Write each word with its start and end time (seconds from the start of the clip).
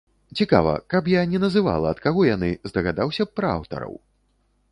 Цікава, 0.37 0.71
каб 0.93 1.09
я 1.11 1.21
не 1.33 1.41
называла, 1.43 1.91
ад 1.93 2.01
каго 2.07 2.21
яны, 2.29 2.51
здагадаўся 2.71 3.23
б 3.27 3.39
пра 3.41 3.49
аўтараў? 3.59 3.93